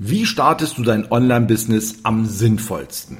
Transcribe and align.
Wie 0.00 0.26
startest 0.26 0.78
du 0.78 0.84
dein 0.84 1.10
Online-Business 1.10 1.96
am 2.04 2.24
sinnvollsten? 2.24 3.18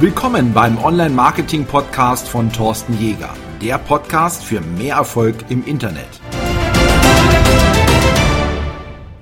Willkommen 0.00 0.52
beim 0.52 0.76
Online-Marketing-Podcast 0.76 2.28
von 2.28 2.52
Thorsten 2.52 2.98
Jäger, 2.98 3.32
der 3.62 3.78
Podcast 3.78 4.42
für 4.42 4.60
mehr 4.60 4.96
Erfolg 4.96 5.36
im 5.48 5.64
Internet. 5.64 6.08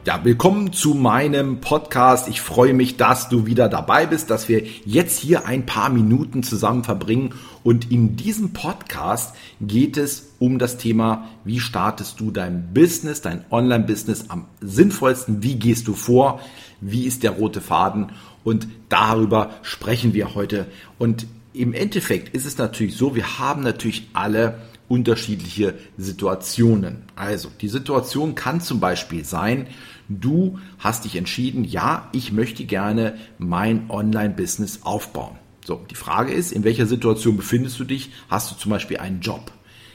Ja, 0.07 0.23
willkommen 0.23 0.75
zu 0.75 0.93
meinem 0.93 1.63
Podcast. 1.63 2.29
Ich 2.29 2.43
freue 2.43 2.75
mich, 2.75 2.99
dass 2.99 3.31
du 3.31 3.47
wieder 3.47 3.71
dabei 3.71 4.05
bist, 4.05 4.29
dass 4.29 4.51
wir 4.51 4.63
jetzt 4.85 5.19
hier 5.19 5.47
ein 5.47 5.65
paar 5.65 5.89
Minuten 5.89 6.43
zusammen 6.43 6.85
verbringen. 6.85 7.35
Und 7.63 7.91
in 7.91 8.15
diesem 8.15 8.53
Podcast 8.53 9.35
geht 9.63 9.97
es 9.97 10.35
um 10.39 10.59
das 10.59 10.77
Thema, 10.77 11.31
wie 11.47 11.59
startest 11.59 12.21
du 12.21 12.31
dein 12.31 12.75
Business, 12.75 13.23
dein 13.23 13.47
Online-Business 13.51 14.27
am 14.29 14.45
sinnvollsten? 14.61 15.43
Wie 15.43 15.55
gehst 15.55 15.89
du 15.89 15.95
vor? 15.95 16.39
Wie 16.83 17.07
ist 17.07 17.23
der 17.23 17.31
rote 17.31 17.63
Faden? 17.63 18.13
Und 18.45 18.69
darüber 18.91 19.53
sprechen 19.63 20.13
wir 20.13 20.35
heute. 20.35 20.67
Und 20.99 21.27
im 21.55 21.73
Endeffekt 21.73 22.35
ist 22.35 22.45
es 22.45 22.59
natürlich 22.59 22.95
so, 22.95 23.15
wir 23.15 23.39
haben 23.39 23.63
natürlich 23.63 24.11
alle 24.13 24.59
unterschiedliche 24.89 25.75
Situationen. 25.97 27.05
Also 27.17 27.49
die 27.61 27.69
Situation 27.69 28.35
kann 28.35 28.61
zum 28.61 28.81
Beispiel 28.81 29.25
sein, 29.25 29.69
Du 30.09 30.59
hast 30.79 31.05
dich 31.05 31.17
entschieden, 31.17 31.65
ja, 31.65 32.09
ich 32.13 32.33
möchte 32.33 32.65
gerne 32.65 33.15
mein 33.39 33.91
Online-Business 33.91 34.81
aufbauen. 34.83 35.39
So, 35.65 35.81
die 35.91 35.95
Frage 35.95 36.33
ist, 36.33 36.53
in 36.53 36.65
welcher 36.65 36.87
Situation 36.87 37.37
befindest 37.37 37.79
du 37.81 37.85
dich? 37.85 38.11
Hast 38.29 38.51
du 38.51 38.57
zum 38.57 38.71
Beispiel 38.71 38.99
einen 38.99 39.21
Job? 39.21 39.51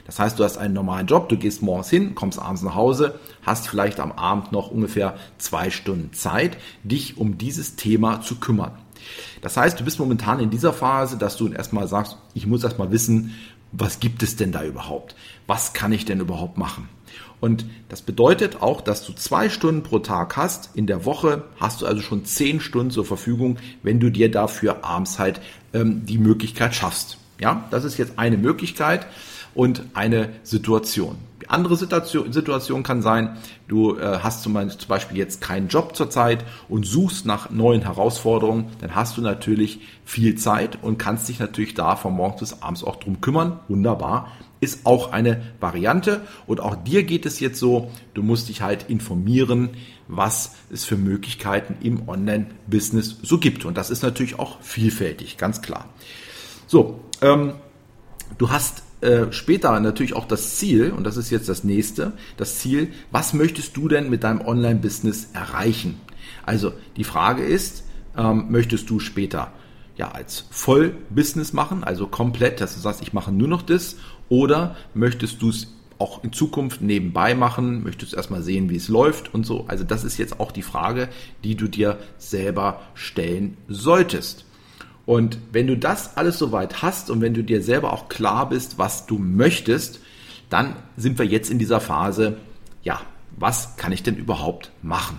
Das 0.05 0.17
heißt, 0.17 0.40
du 0.40 0.44
hast 0.44 0.58
einen 0.58 0.73
normalen 0.73 1.05
Job, 1.05 1.30
du 1.30 1.38
gehst 1.38 1.62
morgens 1.62 1.91
hin, 1.91 2.16
kommst 2.16 2.40
abends 2.40 2.64
nach 2.64 2.73
Hause, 2.73 3.20
hast 3.44 3.67
vielleicht 3.67 4.00
am 4.00 4.12
Abend 4.12 4.52
noch 4.52 4.72
ungefähr 4.72 5.16
zwei 5.38 5.70
Stunden 5.70 6.14
Zeit, 6.14 6.58
dich 6.84 7.17
um 7.17 7.38
dieses 7.38 7.76
Thema 7.76 8.22
zu 8.22 8.38
kümmern. 8.38 8.72
Das 9.41 9.55
heißt, 9.55 9.80
du 9.80 9.84
bist 9.84 10.00
momentan 10.00 10.39
in 10.39 10.50
dieser 10.50 10.73
Phase, 10.73 11.17
dass 11.17 11.38
du 11.38 11.50
erstmal 11.50 11.88
sagst, 11.88 12.17
ich 12.34 12.47
muss 12.47 12.64
erstmal 12.64 12.91
wissen, 12.91 13.36
was 13.72 14.00
gibt 14.00 14.23
es 14.23 14.36
denn 14.36 14.52
da 14.52 14.64
überhaupt? 14.64 15.16
Was 15.45 15.73
kann 15.73 15.91
ich 15.91 16.06
denn 16.06 16.19
überhaupt 16.19 16.58
machen? 16.58 16.89
Und 17.40 17.66
das 17.88 18.02
bedeutet 18.02 18.62
auch, 18.62 18.82
dass 18.82 19.06
du 19.06 19.14
zwei 19.14 19.50
Stunden 19.50 19.84
pro 19.84 20.00
Tag 20.00 20.36
hast. 20.36 20.72
In 20.76 20.88
der 20.88 21.06
Woche 21.06 21.44
hast 21.60 21.82
du 21.82 21.86
also 21.86 22.02
schon 22.02 22.26
zehn 22.26 22.60
Stunden 22.60 22.92
zur 22.92 23.06
Verfügung, 23.06 23.58
wenn 23.82 24.00
du 24.00 24.10
dir 24.10 24.30
dafür 24.30 24.84
abends 24.84 25.20
halt 25.20 25.40
ähm, 25.74 26.06
die 26.06 26.18
Möglichkeit 26.18 26.76
schaffst. 26.76 27.18
Ja, 27.40 27.66
das 27.72 27.86
ist 27.86 27.98
jetzt 27.98 28.20
eine 28.20 28.38
Möglichkeit 28.38 29.08
und 29.56 29.84
eine 29.94 30.30
Situation. 30.44 31.16
Die 31.42 31.50
andere 31.50 31.78
Situation, 31.78 32.34
Situation 32.34 32.84
kann 32.84 33.02
sein, 33.02 33.38
du 33.70 33.98
äh, 33.98 34.20
hast 34.22 34.44
zum 34.44 34.54
Beispiel 34.54 35.18
jetzt 35.18 35.40
keinen 35.40 35.70
Job 35.70 35.96
zurzeit 35.96 36.44
und 36.68 36.86
suchst 36.86 37.26
nach 37.26 37.50
neuen 37.50 37.82
Herausforderungen, 37.82 38.68
dann 38.82 38.94
hast 38.94 39.18
du 39.18 39.22
natürlich 39.22 39.80
viel 40.04 40.36
Zeit 40.36 40.78
und 40.82 40.98
kannst 40.98 41.30
dich 41.30 41.40
natürlich 41.40 41.74
da 41.74 41.96
von 41.96 42.14
morgens 42.14 42.42
bis 42.42 42.62
abends 42.62 42.84
auch 42.84 42.98
drum 42.98 43.22
kümmern. 43.22 43.60
Wunderbar 43.70 44.32
ist 44.62 44.86
auch 44.86 45.12
eine 45.12 45.42
Variante. 45.60 46.22
Und 46.48 46.60
auch 46.60 46.76
dir 46.76 47.04
geht 47.04 47.26
es 47.26 47.40
jetzt 47.40 47.60
so, 47.60 47.92
du 48.14 48.24
musst 48.24 48.50
dich 48.50 48.62
halt 48.62 48.90
informieren, 48.90 49.70
was 50.08 50.56
es 50.72 50.86
für 50.86 50.98
Möglichkeiten 50.98 51.78
im 51.82 52.10
Online-Business 52.10 53.18
so 53.22 53.38
gibt. 53.38 53.66
Und 53.66 53.78
das 53.78 53.90
ist 53.90 54.04
natürlich 54.04 54.40
auch 54.40 54.62
vielfältig, 54.62 55.38
ganz 55.38 55.62
klar. 55.62 55.86
So, 56.68 57.00
ähm, 57.22 57.54
du 58.38 58.50
hast 58.50 58.84
äh, 59.02 59.32
später 59.32 59.80
natürlich 59.80 60.14
auch 60.14 60.26
das 60.26 60.58
Ziel, 60.58 60.92
und 60.92 61.06
das 61.06 61.16
ist 61.16 61.30
jetzt 61.30 61.48
das 61.48 61.64
nächste, 61.64 62.14
das 62.38 62.60
Ziel, 62.60 62.92
was 63.12 63.34
möchtest 63.34 63.78
du 63.78 63.88
denn 63.88 64.10
mit 64.10 64.24
deinem 64.24 64.42
Online-Business 64.42 65.30
erreichen? 65.34 66.02
Also 66.46 66.74
die 66.98 67.04
Frage 67.04 67.44
ist, 67.44 67.84
ähm, 68.18 68.48
möchtest 68.50 68.90
du 68.90 69.00
später 69.00 69.54
ja 69.96 70.12
als 70.12 70.46
Vollbusiness 70.50 71.54
machen, 71.54 71.84
also 71.84 72.08
komplett, 72.08 72.62
dass 72.62 72.74
du 72.74 72.80
sagst, 72.80 73.02
ich 73.02 73.14
mache 73.14 73.32
nur 73.32 73.48
noch 73.48 73.62
das, 73.62 73.98
oder 74.29 74.75
möchtest 74.94 75.41
du 75.41 75.50
es 75.50 75.67
auch 75.97 76.23
in 76.23 76.31
Zukunft 76.31 76.81
nebenbei 76.81 77.35
machen? 77.35 77.84
Möchtest 77.84 78.13
du 78.13 78.17
erstmal 78.17 78.41
sehen, 78.41 78.69
wie 78.69 78.78
es 78.78 78.88
läuft 78.88 79.34
und 79.34 79.45
so? 79.45 79.66
Also 79.67 79.84
das 79.84 80.03
ist 80.03 80.17
jetzt 80.17 80.40
auch 80.40 80.51
die 80.51 80.62
Frage, 80.62 81.09
die 81.44 81.56
du 81.56 81.67
dir 81.67 81.97
selber 82.17 82.81
stellen 82.94 83.57
solltest. 83.68 84.45
Und 85.06 85.39
wenn 85.51 85.68
du 85.68 85.75
das 85.75 86.18
alles 86.18 86.38
soweit 86.38 86.81
hast 86.81 87.09
und 87.09 87.22
wenn 87.22 87.34
du 87.34 87.44
dir 87.44 87.62
selber 87.62 87.91
auch 87.91 88.09
klar 88.09 88.50
bist, 88.50 88.78
was 88.78 89.07
du 89.07 89.18
möchtest, 89.18 90.00
dann 90.50 90.75
sind 90.97 91.18
wir 91.19 91.25
jetzt 91.25 91.50
in 91.50 91.59
dieser 91.59 91.79
Phase, 91.79 92.38
ja, 92.84 93.01
was 93.38 93.75
kann 93.75 93.91
ich 93.91 94.03
denn 94.03 94.16
überhaupt 94.16 94.72
machen? 94.81 95.18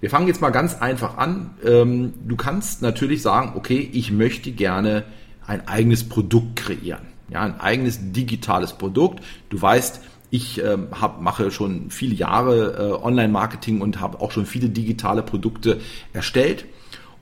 Wir 0.00 0.10
fangen 0.10 0.26
jetzt 0.26 0.40
mal 0.40 0.50
ganz 0.50 0.74
einfach 0.74 1.16
an. 1.16 1.50
Ähm, 1.64 2.14
du 2.26 2.36
kannst 2.36 2.82
natürlich 2.82 3.22
sagen, 3.22 3.52
okay, 3.56 3.88
ich 3.92 4.12
möchte 4.12 4.52
gerne 4.52 5.04
ein 5.46 5.66
eigenes 5.66 6.08
Produkt 6.08 6.56
kreieren. 6.56 7.13
Ja, 7.30 7.42
ein 7.42 7.60
eigenes 7.60 8.12
digitales 8.12 8.74
Produkt. 8.74 9.24
Du 9.48 9.60
weißt, 9.60 10.00
ich 10.30 10.62
äh, 10.62 10.76
hab, 11.00 11.20
mache 11.20 11.50
schon 11.50 11.90
viele 11.90 12.14
Jahre 12.14 12.74
äh, 12.76 13.04
Online-Marketing 13.04 13.80
und 13.80 14.00
habe 14.00 14.20
auch 14.20 14.32
schon 14.32 14.46
viele 14.46 14.68
digitale 14.68 15.22
Produkte 15.22 15.80
erstellt 16.12 16.66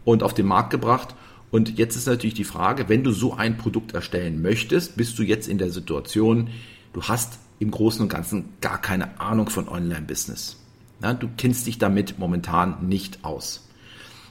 und 0.05 0.23
auf 0.23 0.35
den 0.35 0.47
Markt 0.47 0.71
gebracht. 0.71 1.15
Und 1.51 1.79
jetzt 1.79 1.97
ist 1.97 2.07
natürlich 2.07 2.35
die 2.35 2.45
Frage, 2.45 2.89
wenn 2.89 3.05
du 3.05 3.13
so 3.13 3.35
ein 3.35 3.59
Produkt 3.59 3.93
erstellen 3.93 4.41
möchtest, 4.41 4.97
bist 4.97 5.19
du 5.19 5.23
jetzt 5.23 5.49
in 5.49 5.59
der 5.59 5.71
Situation, 5.71 6.49
du 6.95 7.03
hast 7.03 7.39
im 7.59 7.71
Großen 7.71 8.03
und 8.03 8.09
Ganzen 8.09 8.55
gar 8.61 8.81
keine 8.81 9.21
Ahnung 9.21 9.51
von 9.51 9.69
Online-Business. 9.69 10.57
Ja, 11.03 11.13
du 11.13 11.29
kennst 11.37 11.67
dich 11.67 11.79
damit 11.79 12.19
momentan 12.19 12.89
nicht 12.89 13.25
aus. 13.25 13.69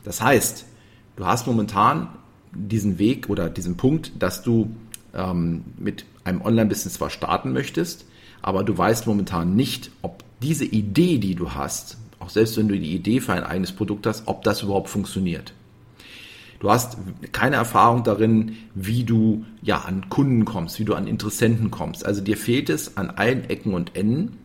Das 0.03 0.21
heißt, 0.21 0.65
du 1.15 1.25
hast 1.25 1.45
momentan 1.45 2.09
diesen 2.53 2.97
Weg 2.97 3.29
oder 3.29 3.49
diesen 3.49 3.77
Punkt, 3.77 4.11
dass 4.17 4.41
du 4.41 4.75
ähm, 5.13 5.63
mit 5.77 6.05
einem 6.23 6.41
Online-Business 6.41 6.95
zwar 6.95 7.09
starten 7.09 7.53
möchtest, 7.53 8.05
aber 8.41 8.63
du 8.63 8.77
weißt 8.77 9.07
momentan 9.07 9.55
nicht, 9.55 9.91
ob 10.01 10.23
diese 10.41 10.65
Idee, 10.65 11.17
die 11.17 11.35
du 11.35 11.53
hast, 11.53 11.97
auch 12.19 12.29
selbst 12.29 12.57
wenn 12.57 12.67
du 12.67 12.77
die 12.77 12.95
Idee 12.95 13.19
für 13.19 13.33
ein 13.33 13.43
eigenes 13.43 13.71
Produkt 13.71 14.05
hast, 14.07 14.27
ob 14.27 14.43
das 14.43 14.61
überhaupt 14.61 14.89
funktioniert. 14.89 15.53
Du 16.59 16.69
hast 16.69 16.97
keine 17.31 17.55
Erfahrung 17.55 18.03
darin, 18.03 18.55
wie 18.75 19.03
du 19.03 19.45
ja 19.63 19.79
an 19.79 20.09
Kunden 20.09 20.45
kommst, 20.45 20.79
wie 20.79 20.85
du 20.85 20.93
an 20.93 21.07
Interessenten 21.07 21.71
kommst. 21.71 22.05
Also 22.05 22.21
dir 22.21 22.37
fehlt 22.37 22.69
es 22.69 22.97
an 22.97 23.09
allen 23.09 23.49
Ecken 23.49 23.73
und 23.73 23.95
Enden. 23.95 24.37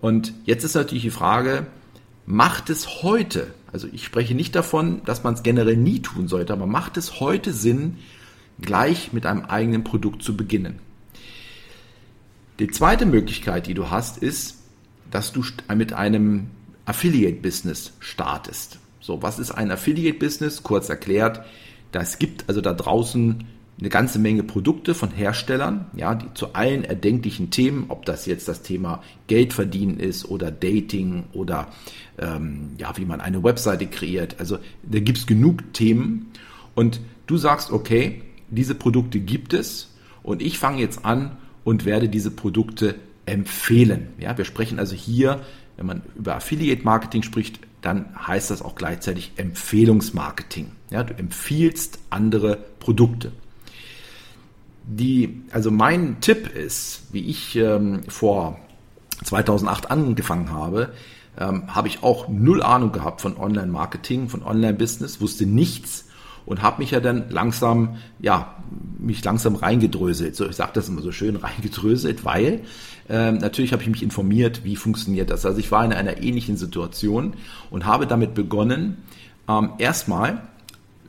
Und 0.00 0.32
jetzt 0.44 0.62
ist 0.62 0.76
natürlich 0.76 1.02
die 1.02 1.10
Frage, 1.10 1.66
macht 2.24 2.70
es 2.70 3.02
heute, 3.02 3.48
also 3.72 3.88
ich 3.92 4.04
spreche 4.04 4.36
nicht 4.36 4.54
davon, 4.54 5.02
dass 5.06 5.24
man 5.24 5.34
es 5.34 5.42
generell 5.42 5.76
nie 5.76 6.02
tun 6.02 6.28
sollte, 6.28 6.52
aber 6.52 6.66
macht 6.66 6.96
es 6.96 7.18
heute 7.18 7.52
Sinn, 7.52 7.98
gleich 8.60 9.12
mit 9.12 9.26
einem 9.26 9.42
eigenen 9.42 9.84
Produkt 9.84 10.22
zu 10.22 10.36
beginnen. 10.36 10.78
Die 12.58 12.68
zweite 12.68 13.04
Möglichkeit, 13.04 13.66
die 13.66 13.74
du 13.74 13.90
hast, 13.90 14.18
ist, 14.18 14.62
dass 15.10 15.32
du 15.32 15.44
mit 15.74 15.92
einem 15.92 16.48
Affiliate-Business 16.86 17.92
startest. 18.00 18.78
So, 19.00 19.22
was 19.22 19.38
ist 19.38 19.50
ein 19.50 19.70
Affiliate-Business? 19.70 20.62
Kurz 20.62 20.88
erklärt, 20.88 21.44
das 21.92 22.18
gibt 22.18 22.48
also 22.48 22.60
da 22.60 22.72
draußen 22.72 23.44
eine 23.78 23.88
ganze 23.90 24.18
Menge 24.18 24.42
Produkte 24.42 24.94
von 24.94 25.10
Herstellern, 25.10 25.86
ja, 25.94 26.14
die 26.14 26.32
zu 26.32 26.54
allen 26.54 26.82
erdenklichen 26.84 27.50
Themen, 27.50 27.86
ob 27.88 28.06
das 28.06 28.24
jetzt 28.24 28.48
das 28.48 28.62
Thema 28.62 29.02
Geld 29.26 29.52
verdienen 29.52 30.00
ist 30.00 30.24
oder 30.24 30.50
Dating 30.50 31.24
oder 31.34 31.68
ähm, 32.18 32.70
ja, 32.78 32.96
wie 32.96 33.04
man 33.04 33.20
eine 33.20 33.44
Webseite 33.44 33.86
kreiert. 33.86 34.36
Also 34.38 34.58
da 34.82 35.00
gibt's 35.00 35.26
genug 35.26 35.74
Themen 35.74 36.32
und 36.74 37.00
du 37.26 37.36
sagst, 37.36 37.70
okay, 37.70 38.22
diese 38.50 38.74
Produkte 38.74 39.20
gibt 39.20 39.52
es 39.52 39.94
und 40.22 40.42
ich 40.42 40.58
fange 40.58 40.80
jetzt 40.80 41.04
an 41.04 41.36
und 41.64 41.84
werde 41.84 42.08
diese 42.08 42.30
Produkte 42.30 42.96
empfehlen. 43.26 44.08
Ja, 44.18 44.38
wir 44.38 44.44
sprechen 44.44 44.78
also 44.78 44.94
hier, 44.94 45.40
wenn 45.76 45.86
man 45.86 46.02
über 46.16 46.36
Affiliate 46.36 46.84
Marketing 46.84 47.22
spricht, 47.22 47.60
dann 47.82 48.06
heißt 48.26 48.50
das 48.50 48.62
auch 48.62 48.74
gleichzeitig 48.74 49.32
Empfehlungsmarketing. 49.36 50.72
Ja, 50.90 51.04
du 51.04 51.14
empfiehlst 51.14 51.98
andere 52.10 52.56
Produkte. 52.78 53.32
Die, 54.84 55.42
also 55.50 55.70
mein 55.70 56.20
Tipp 56.20 56.54
ist, 56.54 57.02
wie 57.12 57.28
ich 57.28 57.56
ähm, 57.56 58.04
vor 58.08 58.60
2008 59.24 59.90
angefangen 59.90 60.50
habe, 60.50 60.92
ähm, 61.38 61.74
habe 61.74 61.88
ich 61.88 62.02
auch 62.02 62.28
null 62.28 62.62
Ahnung 62.62 62.92
gehabt 62.92 63.20
von 63.20 63.36
Online-Marketing, 63.36 64.28
von 64.28 64.42
Online-Business, 64.42 65.20
wusste 65.20 65.46
nichts 65.46 66.06
und 66.46 66.62
habe 66.62 66.80
mich 66.80 66.92
ja 66.92 67.00
dann 67.00 67.28
langsam, 67.28 67.96
ja, 68.20 68.54
mich 68.98 69.22
langsam 69.24 69.56
reingedröselt. 69.56 70.34
So, 70.34 70.48
ich 70.48 70.56
sage 70.56 70.70
das 70.74 70.88
immer 70.88 71.02
so 71.02 71.12
schön, 71.12 71.36
reingedröselt, 71.36 72.24
weil 72.24 72.62
ähm, 73.08 73.38
natürlich 73.38 73.72
habe 73.72 73.82
ich 73.82 73.88
mich 73.88 74.02
informiert, 74.02 74.64
wie 74.64 74.76
funktioniert 74.76 75.30
das. 75.30 75.44
Also 75.44 75.58
ich 75.58 75.70
war 75.70 75.84
in 75.84 75.92
einer 75.92 76.22
ähnlichen 76.22 76.56
Situation 76.56 77.34
und 77.70 77.84
habe 77.84 78.06
damit 78.06 78.34
begonnen, 78.34 78.98
ähm, 79.48 79.70
erstmal 79.78 80.42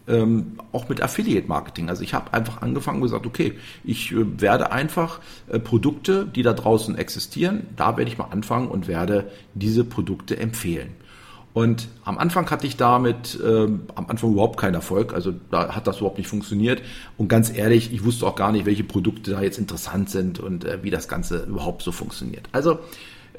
ähm, 0.07 0.53
auch 0.71 0.89
mit 0.89 1.01
Affiliate 1.01 1.47
Marketing. 1.47 1.89
Also 1.89 2.03
ich 2.03 2.13
habe 2.13 2.33
einfach 2.33 2.61
angefangen 2.61 2.97
und 2.97 3.03
gesagt, 3.03 3.25
okay, 3.25 3.53
ich 3.83 4.11
äh, 4.11 4.41
werde 4.41 4.71
einfach 4.71 5.19
äh, 5.49 5.59
Produkte, 5.59 6.25
die 6.25 6.43
da 6.43 6.53
draußen 6.53 6.97
existieren, 6.97 7.67
da 7.75 7.97
werde 7.97 8.09
ich 8.09 8.17
mal 8.17 8.29
anfangen 8.31 8.67
und 8.69 8.87
werde 8.87 9.31
diese 9.53 9.83
Produkte 9.83 10.37
empfehlen. 10.37 10.89
Und 11.57 11.88
am 12.06 12.19
Anfang 12.19 12.48
hatte 12.51 12.68
ich 12.68 12.77
damit 12.77 13.39
äh, 13.44 13.63
am 13.95 14.06
Anfang 14.09 14.31
überhaupt 14.31 14.59
keinen 14.59 14.75
Erfolg. 14.75 15.12
Also 15.15 15.33
da 15.50 15.74
hat 15.74 15.88
das 15.88 15.98
überhaupt 15.98 16.19
nicht 16.19 16.27
funktioniert. 16.27 16.83
Und 17.18 17.30
ganz 17.30 17.51
ehrlich, 17.51 17.92
ich 17.92 18.06
wusste 18.06 18.27
auch 18.27 18.36
gar 18.36 18.51
nicht, 18.51 18.68
welche 18.68 18.83
Produkte 18.83 19.31
da 19.31 19.42
jetzt 19.42 19.57
interessant 19.57 20.12
sind 20.12 20.39
und 20.39 20.65
äh, 20.65 20.83
wie 20.83 20.92
das 20.92 21.07
Ganze 21.07 21.45
überhaupt 21.45 21.81
so 21.81 21.92
funktioniert. 21.92 22.48
Also 22.51 22.77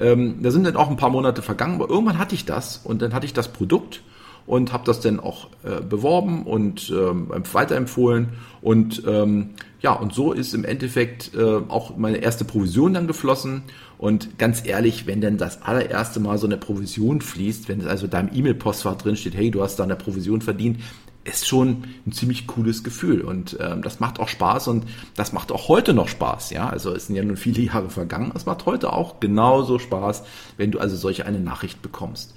ähm, 0.01 0.43
da 0.43 0.51
sind 0.51 0.65
dann 0.65 0.75
auch 0.75 0.89
ein 0.89 0.97
paar 0.97 1.11
Monate 1.11 1.41
vergangen, 1.41 1.75
aber 1.75 1.89
irgendwann 1.89 2.17
hatte 2.17 2.35
ich 2.35 2.43
das 2.43 2.81
und 2.83 3.01
dann 3.01 3.13
hatte 3.13 3.25
ich 3.25 3.31
das 3.31 3.53
Produkt 3.53 4.01
und 4.45 4.73
habe 4.73 4.83
das 4.83 4.99
dann 4.99 5.21
auch 5.21 5.47
äh, 5.63 5.79
beworben 5.79 6.43
und 6.43 6.89
ähm, 6.89 7.29
weiterempfohlen 7.53 8.33
und 8.61 9.01
ähm, 9.07 9.51
ja 9.79 9.93
und 9.93 10.13
so 10.13 10.33
ist 10.33 10.53
im 10.53 10.65
Endeffekt 10.65 11.31
äh, 11.35 11.61
auch 11.69 11.95
meine 11.95 12.17
erste 12.17 12.43
Provision 12.43 12.95
dann 12.95 13.07
geflossen 13.07 13.63
und 13.99 14.39
ganz 14.39 14.65
ehrlich, 14.65 15.07
wenn 15.07 15.19
denn 15.19 15.37
das 15.37 15.61
allererste 15.61 16.21
Mal 16.21 16.37
so 16.37 16.47
eine 16.47 16.55
Provision 16.55 17.19
fließt, 17.19 17.67
wenn 17.67 17.81
es 17.81 17.85
also 17.85 18.07
da 18.07 18.21
im 18.21 18.29
E-Mail-Postfach 18.33 18.95
drin 18.95 19.17
steht, 19.17 19.35
hey, 19.35 19.51
du 19.51 19.61
hast 19.61 19.75
da 19.75 19.83
eine 19.83 19.97
Provision 19.97 20.39
verdient, 20.39 20.79
ist 21.25 21.45
schon 21.45 21.83
ein 22.07 22.13
ziemlich 22.13 22.47
cooles 22.47 22.85
Gefühl 22.85 23.19
und 23.19 23.57
ähm, 23.59 23.81
das 23.81 23.99
macht 23.99 24.21
auch 24.21 24.29
Spaß 24.29 24.69
und 24.69 24.85
das 25.15 25.33
macht 25.33 25.51
auch 25.51 25.67
heute 25.67 25.93
noch 25.93 26.07
Spaß, 26.07 26.51
ja. 26.51 26.69
Also 26.69 26.93
es 26.95 27.07
sind 27.07 27.17
ja 27.17 27.25
nun 27.25 27.35
viele 27.35 27.61
Jahre 27.61 27.89
vergangen, 27.89 28.31
es 28.33 28.45
macht 28.45 28.65
heute 28.65 28.93
auch 28.93 29.19
genauso 29.19 29.79
Spaß, 29.79 30.23
wenn 30.55 30.71
du 30.71 30.79
also 30.79 30.95
solche 30.95 31.25
eine 31.25 31.41
Nachricht 31.41 31.81
bekommst. 31.81 32.35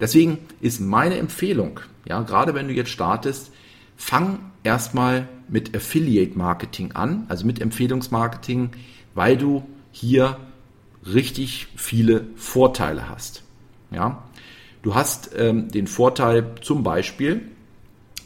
Deswegen 0.00 0.38
ist 0.60 0.80
meine 0.80 1.18
Empfehlung, 1.18 1.80
ja, 2.06 2.22
gerade 2.22 2.54
wenn 2.54 2.68
du 2.68 2.72
jetzt 2.74 2.90
startest, 2.90 3.50
fang 3.96 4.38
erstmal 4.62 5.26
mit 5.48 5.74
Affiliate 5.74 6.38
Marketing 6.38 6.92
an, 6.92 7.26
also 7.28 7.44
mit 7.44 7.60
Empfehlungsmarketing, 7.60 8.70
weil 9.16 9.36
du 9.36 9.64
hier 9.90 10.36
richtig 11.06 11.68
viele 11.76 12.26
Vorteile 12.36 13.08
hast. 13.08 13.42
Ja, 13.90 14.24
du 14.82 14.94
hast 14.94 15.30
ähm, 15.36 15.70
den 15.70 15.86
Vorteil 15.86 16.54
zum 16.60 16.82
Beispiel, 16.82 17.42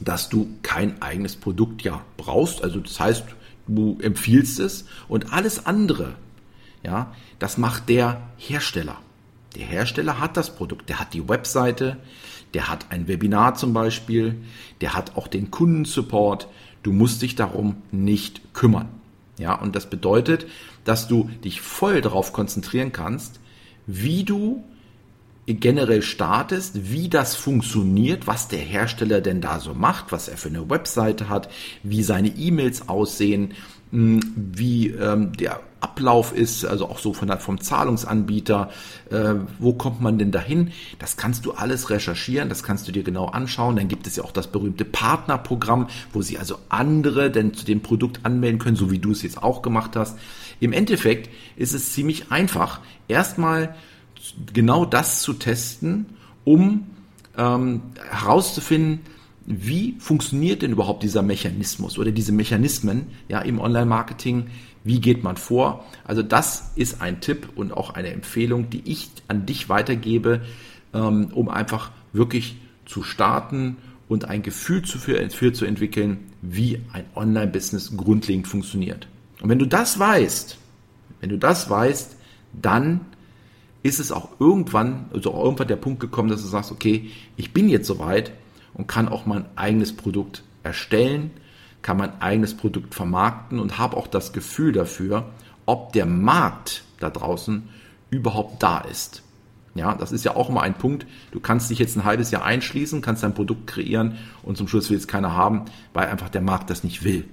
dass 0.00 0.28
du 0.28 0.48
kein 0.62 1.00
eigenes 1.00 1.36
Produkt 1.36 1.82
ja 1.82 2.04
brauchst. 2.16 2.62
Also 2.62 2.80
das 2.80 2.98
heißt, 2.98 3.24
du 3.68 3.98
empfiehlst 4.00 4.58
es 4.58 4.86
und 5.08 5.32
alles 5.32 5.66
andere, 5.66 6.14
ja, 6.82 7.14
das 7.38 7.58
macht 7.58 7.88
der 7.88 8.20
Hersteller. 8.36 8.98
Der 9.56 9.66
Hersteller 9.66 10.18
hat 10.18 10.36
das 10.36 10.54
Produkt, 10.54 10.88
der 10.88 10.98
hat 10.98 11.14
die 11.14 11.28
Webseite, 11.28 11.98
der 12.54 12.68
hat 12.68 12.86
ein 12.90 13.08
Webinar 13.08 13.54
zum 13.54 13.72
Beispiel, 13.72 14.36
der 14.80 14.94
hat 14.94 15.16
auch 15.16 15.28
den 15.28 15.50
Kundensupport. 15.50 16.48
Du 16.82 16.92
musst 16.92 17.22
dich 17.22 17.34
darum 17.34 17.76
nicht 17.92 18.54
kümmern. 18.54 18.88
Ja, 19.38 19.54
und 19.54 19.74
das 19.74 19.88
bedeutet, 19.88 20.46
dass 20.84 21.08
du 21.08 21.24
dich 21.44 21.60
voll 21.60 22.00
darauf 22.00 22.32
konzentrieren 22.32 22.92
kannst, 22.92 23.40
wie 23.86 24.24
du 24.24 24.64
generell 25.46 26.02
startest, 26.02 26.92
wie 26.92 27.08
das 27.08 27.34
funktioniert, 27.34 28.26
was 28.26 28.48
der 28.48 28.60
Hersteller 28.60 29.20
denn 29.20 29.40
da 29.40 29.58
so 29.58 29.74
macht, 29.74 30.12
was 30.12 30.28
er 30.28 30.36
für 30.36 30.48
eine 30.48 30.70
Webseite 30.70 31.28
hat, 31.28 31.48
wie 31.82 32.02
seine 32.02 32.28
E-Mails 32.28 32.88
aussehen, 32.88 33.54
hm, 33.90 34.20
wie 34.36 34.88
ähm, 34.88 35.32
der 35.36 35.60
Ablauf 35.80 36.32
ist, 36.32 36.64
also 36.64 36.88
auch 36.88 37.00
so 37.00 37.12
von 37.12 37.26
der, 37.26 37.38
vom 37.38 37.60
Zahlungsanbieter, 37.60 38.70
äh, 39.10 39.34
wo 39.58 39.72
kommt 39.72 40.00
man 40.00 40.16
denn 40.16 40.30
dahin? 40.30 40.70
Das 41.00 41.16
kannst 41.16 41.44
du 41.44 41.52
alles 41.52 41.90
recherchieren, 41.90 42.48
das 42.48 42.62
kannst 42.62 42.86
du 42.86 42.92
dir 42.92 43.02
genau 43.02 43.26
anschauen. 43.26 43.74
Dann 43.74 43.88
gibt 43.88 44.06
es 44.06 44.14
ja 44.14 44.22
auch 44.22 44.30
das 44.30 44.46
berühmte 44.46 44.84
Partnerprogramm, 44.84 45.88
wo 46.12 46.22
sie 46.22 46.38
also 46.38 46.58
andere 46.68 47.32
denn 47.32 47.52
zu 47.52 47.66
dem 47.66 47.80
Produkt 47.80 48.20
anmelden 48.22 48.60
können, 48.60 48.76
so 48.76 48.92
wie 48.92 49.00
du 49.00 49.10
es 49.10 49.22
jetzt 49.22 49.42
auch 49.42 49.60
gemacht 49.60 49.96
hast. 49.96 50.16
Im 50.60 50.72
Endeffekt 50.72 51.28
ist 51.56 51.74
es 51.74 51.92
ziemlich 51.92 52.30
einfach. 52.30 52.80
Erstmal 53.08 53.74
genau 54.52 54.84
das 54.84 55.22
zu 55.22 55.32
testen, 55.34 56.06
um 56.44 56.86
ähm, 57.36 57.82
herauszufinden, 58.10 59.00
wie 59.46 59.96
funktioniert 59.98 60.62
denn 60.62 60.72
überhaupt 60.72 61.02
dieser 61.02 61.22
Mechanismus 61.22 61.98
oder 61.98 62.12
diese 62.12 62.32
Mechanismen 62.32 63.06
ja 63.28 63.40
im 63.40 63.58
Online-Marketing? 63.58 64.46
Wie 64.84 65.00
geht 65.00 65.22
man 65.22 65.36
vor? 65.36 65.84
Also 66.04 66.22
das 66.22 66.72
ist 66.76 67.00
ein 67.00 67.20
Tipp 67.20 67.48
und 67.56 67.72
auch 67.72 67.90
eine 67.90 68.10
Empfehlung, 68.10 68.70
die 68.70 68.82
ich 68.84 69.10
an 69.28 69.46
dich 69.46 69.68
weitergebe, 69.68 70.42
ähm, 70.94 71.28
um 71.32 71.48
einfach 71.48 71.90
wirklich 72.12 72.56
zu 72.84 73.02
starten 73.02 73.76
und 74.08 74.26
ein 74.26 74.42
Gefühl 74.42 74.84
für, 74.84 75.28
für 75.30 75.52
zu 75.52 75.64
entwickeln, 75.64 76.18
wie 76.42 76.80
ein 76.92 77.04
Online-Business 77.14 77.96
grundlegend 77.96 78.46
funktioniert. 78.46 79.08
Und 79.40 79.48
wenn 79.48 79.58
du 79.58 79.66
das 79.66 79.98
weißt, 79.98 80.58
wenn 81.20 81.30
du 81.30 81.38
das 81.38 81.70
weißt, 81.70 82.16
dann 82.52 83.00
ist 83.82 83.98
es 83.98 84.12
auch 84.12 84.28
irgendwann, 84.38 85.06
also 85.12 85.34
auch 85.34 85.44
irgendwann 85.44 85.68
der 85.68 85.76
Punkt 85.76 86.00
gekommen, 86.00 86.28
dass 86.28 86.42
du 86.42 86.48
sagst, 86.48 86.70
okay, 86.70 87.10
ich 87.36 87.52
bin 87.52 87.68
jetzt 87.68 87.86
soweit 87.86 88.32
und 88.74 88.86
kann 88.86 89.08
auch 89.08 89.26
mein 89.26 89.44
eigenes 89.56 89.94
Produkt 89.94 90.44
erstellen, 90.62 91.30
kann 91.82 91.96
mein 91.96 92.20
eigenes 92.22 92.54
Produkt 92.56 92.94
vermarkten 92.94 93.58
und 93.58 93.78
habe 93.78 93.96
auch 93.96 94.06
das 94.06 94.32
Gefühl 94.32 94.72
dafür, 94.72 95.26
ob 95.66 95.92
der 95.92 96.06
Markt 96.06 96.84
da 97.00 97.10
draußen 97.10 97.68
überhaupt 98.10 98.62
da 98.62 98.78
ist. 98.78 99.22
Ja, 99.74 99.94
das 99.94 100.12
ist 100.12 100.24
ja 100.24 100.36
auch 100.36 100.50
immer 100.50 100.62
ein 100.62 100.74
Punkt. 100.74 101.06
Du 101.30 101.40
kannst 101.40 101.70
dich 101.70 101.78
jetzt 101.78 101.96
ein 101.96 102.04
halbes 102.04 102.30
Jahr 102.30 102.44
einschließen, 102.44 103.00
kannst 103.00 103.22
dein 103.22 103.34
Produkt 103.34 103.66
kreieren 103.66 104.18
und 104.42 104.58
zum 104.58 104.68
Schluss 104.68 104.90
will 104.90 104.98
es 104.98 105.08
keiner 105.08 105.34
haben, 105.34 105.64
weil 105.94 106.08
einfach 106.08 106.28
der 106.28 106.42
Markt 106.42 106.68
das 106.68 106.84
nicht 106.84 107.04
will. 107.04 107.24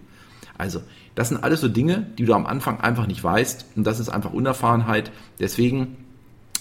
Also, 0.58 0.82
das 1.16 1.30
sind 1.30 1.44
alles 1.44 1.62
so 1.62 1.68
Dinge, 1.68 2.08
die 2.18 2.26
du 2.26 2.34
am 2.34 2.46
Anfang 2.46 2.80
einfach 2.80 3.08
nicht 3.08 3.24
weißt 3.24 3.66
und 3.76 3.84
das 3.86 4.00
ist 4.00 4.10
einfach 4.10 4.32
Unerfahrenheit. 4.32 5.12
Deswegen 5.40 5.98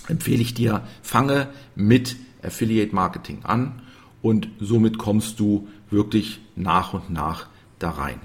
empfehle 0.08 0.42
ich 0.42 0.54
dir, 0.54 0.82
fange 1.02 1.48
mit 1.74 2.16
Affiliate 2.42 2.94
Marketing 2.94 3.40
an 3.44 3.82
und 4.22 4.48
somit 4.60 4.98
kommst 4.98 5.40
du 5.40 5.68
wirklich 5.90 6.40
nach 6.56 6.94
und 6.94 7.10
nach 7.10 7.46
da 7.78 7.90
rein. 7.90 8.20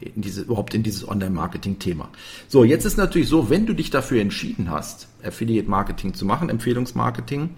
In 0.00 0.22
diese, 0.22 0.42
überhaupt 0.42 0.74
in 0.74 0.82
dieses 0.82 1.06
Online-Marketing-Thema. 1.06 2.08
So, 2.48 2.64
jetzt 2.64 2.86
ist 2.86 2.96
natürlich 2.96 3.28
so, 3.28 3.50
wenn 3.50 3.66
du 3.66 3.74
dich 3.74 3.90
dafür 3.90 4.22
entschieden 4.22 4.70
hast, 4.70 5.08
Affiliate-Marketing 5.22 6.14
zu 6.14 6.24
machen, 6.24 6.48
Empfehlungsmarketing, 6.48 7.50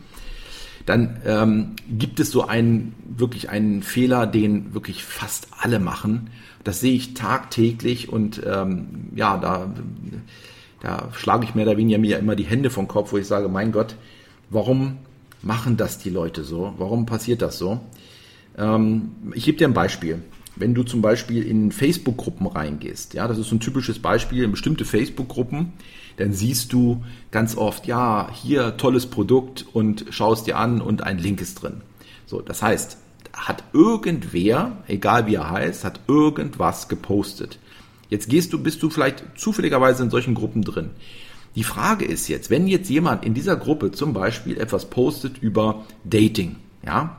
dann 0.87 1.21
ähm, 1.25 1.77
gibt 1.89 2.19
es 2.19 2.33
so 2.33 2.45
einen 2.45 2.95
wirklich 3.05 3.49
einen 3.51 3.85
Fehler, 3.85 4.27
den 4.27 4.75
wirklich 4.75 5.05
fast 5.05 5.49
alle 5.61 5.79
machen. 5.79 6.31
Das 6.65 6.81
sehe 6.81 6.95
ich 6.95 7.15
tagtäglich 7.15 8.09
und 8.09 8.43
ähm, 8.45 9.11
ja, 9.15 9.37
da 9.37 9.73
da 10.83 11.11
schlage 11.13 11.45
ich 11.45 11.55
mehr 11.55 11.65
oder 11.67 11.77
weniger 11.77 11.99
mir 11.99 12.19
immer 12.19 12.35
die 12.35 12.45
Hände 12.45 12.69
vom 12.69 12.89
Kopf, 12.89 13.13
wo 13.13 13.17
ich 13.17 13.27
sage, 13.27 13.49
mein 13.49 13.71
Gott, 13.71 13.95
warum 14.51 14.99
machen 15.41 15.77
das 15.77 15.99
die 15.99 16.11
Leute 16.11 16.43
so? 16.43 16.75
Warum 16.77 17.07
passiert 17.07 17.41
das 17.41 17.57
so? 17.57 17.81
Ähm, 18.59 19.13
ich 19.33 19.45
gebe 19.45 19.59
dir 19.59 19.69
ein 19.69 19.75
Beispiel. 19.75 20.23
Wenn 20.57 20.75
du 20.75 20.83
zum 20.83 21.01
Beispiel 21.01 21.45
in 21.45 21.71
Facebook-Gruppen 21.71 22.49
reingehst, 22.49 23.15
ja, 23.15 23.29
das 23.29 23.39
ist 23.39 23.49
so 23.49 23.55
ein 23.55 23.61
typisches 23.61 24.01
Beispiel 24.01 24.43
in 24.43 24.51
bestimmte 24.51 24.85
Facebook-Gruppen, 24.85 25.73
dann 26.17 26.33
siehst 26.33 26.73
du 26.73 27.05
ganz 27.31 27.57
oft, 27.57 27.87
ja, 27.87 28.29
hier 28.33 28.77
tolles 28.77 29.07
Produkt 29.07 29.65
und 29.73 30.07
schaust 30.11 30.49
dir 30.49 30.59
an 30.59 30.83
und 30.83 31.05
ein 31.05 31.19
Link 31.19 31.41
ist 31.41 31.63
drin. 31.63 31.81
So, 32.27 32.41
das 32.41 32.61
heißt, 32.61 32.99
hat 33.33 33.65
irgendwer, 33.73 34.79
egal 34.89 35.27
wie 35.27 35.37
er 35.37 35.49
heißt, 35.49 35.85
hat 35.85 36.01
irgendwas 36.09 36.89
gepostet. 36.89 37.59
Jetzt 38.13 38.29
gehst 38.29 38.53
du, 38.53 38.63
bist 38.63 38.83
du 38.83 38.91
vielleicht 38.91 39.25
zufälligerweise 39.37 40.03
in 40.03 40.11
solchen 40.11 40.35
Gruppen 40.35 40.61
drin. 40.61 40.91
Die 41.57 41.65
Frage 41.65 42.05
ist 42.05 42.29
jetzt, 42.29 42.51
wenn 42.51 42.67
jetzt 42.67 42.91
jemand 42.91 43.25
in 43.25 43.33
dieser 43.33 43.57
Gruppe 43.57 43.91
zum 43.91 44.13
Beispiel 44.13 44.61
etwas 44.61 44.91
postet 44.91 45.39
über 45.39 45.87
Dating, 46.05 46.57
ja, 46.85 47.17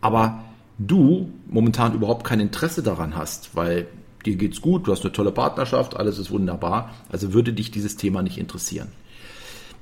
aber 0.00 0.44
du 0.78 1.28
momentan 1.48 1.94
überhaupt 1.94 2.22
kein 2.22 2.38
Interesse 2.38 2.84
daran 2.84 3.16
hast, 3.16 3.56
weil 3.56 3.88
dir 4.24 4.36
geht's 4.36 4.60
gut, 4.60 4.86
du 4.86 4.92
hast 4.92 5.02
eine 5.02 5.10
tolle 5.10 5.32
Partnerschaft, 5.32 5.96
alles 5.96 6.20
ist 6.20 6.30
wunderbar, 6.30 6.94
also 7.08 7.32
würde 7.32 7.52
dich 7.52 7.72
dieses 7.72 7.96
Thema 7.96 8.22
nicht 8.22 8.38
interessieren. 8.38 8.92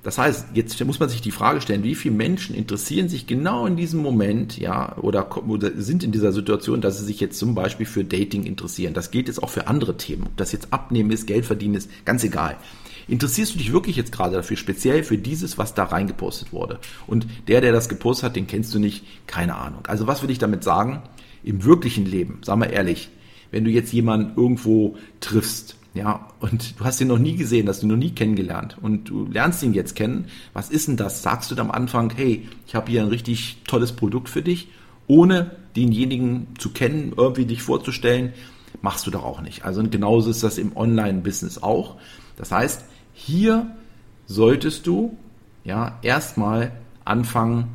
Das 0.03 0.17
heißt, 0.17 0.47
jetzt 0.55 0.83
muss 0.87 0.99
man 0.99 1.11
sich 1.11 1.21
die 1.21 1.31
Frage 1.31 1.61
stellen, 1.61 1.83
wie 1.83 1.95
viele 1.95 2.15
Menschen 2.15 2.55
interessieren 2.55 3.11
sich 3.11 3.27
genau 3.27 3.67
in 3.67 3.77
diesem 3.77 4.01
Moment, 4.01 4.59
ja, 4.59 4.97
oder, 4.97 5.29
sind 5.77 6.03
in 6.03 6.11
dieser 6.11 6.33
Situation, 6.33 6.81
dass 6.81 6.99
sie 6.99 7.05
sich 7.05 7.21
jetzt 7.21 7.39
zum 7.39 7.55
Beispiel 7.55 7.85
für 7.85 8.03
Dating 8.03 8.45
interessieren. 8.45 8.95
Das 8.95 9.11
gilt 9.11 9.29
jetzt 9.29 9.43
auch 9.43 9.51
für 9.51 9.67
andere 9.67 9.99
Themen. 9.99 10.23
Ob 10.25 10.37
das 10.39 10.53
jetzt 10.53 10.73
Abnehmen 10.73 11.11
ist, 11.11 11.27
Geld 11.27 11.45
verdienen 11.45 11.75
ist, 11.75 11.91
ganz 12.07 12.25
egal. 12.25 12.57
Interessierst 13.09 13.55
du 13.55 13.59
dich 13.59 13.73
wirklich 13.73 13.97
jetzt 13.97 14.13
gerade 14.13 14.37
dafür, 14.37 14.57
speziell 14.57 15.03
für 15.03 15.19
dieses, 15.19 15.59
was 15.59 15.75
da 15.75 15.85
reingepostet 15.85 16.53
wurde? 16.53 16.79
Und 17.07 17.27
der, 17.49 17.61
der 17.61 17.73
das 17.73 17.89
gepostet 17.89 18.25
hat, 18.25 18.37
den 18.37 18.47
kennst 18.47 18.75
du 18.75 18.79
nicht, 18.79 19.05
keine 19.27 19.57
Ahnung. 19.57 19.87
Also 19.87 20.07
was 20.07 20.23
will 20.23 20.31
ich 20.31 20.39
damit 20.39 20.65
sagen? 20.65 21.03
Im 21.43 21.65
wirklichen 21.65 22.07
Leben, 22.07 22.39
sag 22.43 22.57
mal 22.57 22.67
ehrlich, 22.67 23.11
wenn 23.51 23.65
du 23.65 23.71
jetzt 23.71 23.93
jemanden 23.93 24.41
irgendwo 24.41 24.97
triffst, 25.21 25.77
ja, 25.93 26.29
und 26.39 26.79
du 26.79 26.85
hast 26.85 27.01
ihn 27.01 27.09
noch 27.09 27.19
nie 27.19 27.37
gesehen, 27.37 27.69
hast 27.69 27.83
ihn 27.83 27.89
noch 27.89 27.97
nie 27.97 28.13
kennengelernt 28.13 28.77
und 28.81 29.09
du 29.09 29.27
lernst 29.27 29.63
ihn 29.63 29.75
jetzt 29.75 29.97
kennen. 29.97 30.27
Was 30.53 30.71
ist 30.71 30.87
denn 30.87 30.97
das? 30.97 31.23
Sagst 31.23 31.51
du 31.51 31.57
am 31.57 31.71
Anfang, 31.71 32.13
hey, 32.15 32.49
ich 32.67 32.75
habe 32.75 32.91
hier 32.91 33.03
ein 33.03 33.09
richtig 33.09 33.59
tolles 33.67 33.93
Produkt 33.93 34.29
für 34.29 34.43
dich, 34.43 34.69
ohne 35.09 35.57
denjenigen 35.75 36.49
zu 36.59 36.71
kennen, 36.71 37.13
irgendwie 37.17 37.45
dich 37.45 37.63
vorzustellen, 37.63 38.33
machst 38.83 39.07
du 39.07 39.11
doch 39.11 39.25
auch 39.25 39.41
nicht. 39.41 39.65
Also 39.65 39.83
genauso 39.83 40.31
ist 40.31 40.45
das 40.45 40.59
im 40.59 40.77
Online-Business 40.77 41.63
auch. 41.63 41.97
Das 42.37 42.53
heißt, 42.53 42.85
hier 43.13 43.75
solltest 44.27 44.87
du 44.87 45.17
ja 45.65 45.99
erstmal 46.03 46.73
anfangen, 47.05 47.69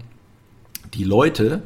die 0.94 1.04
Leute 1.04 1.64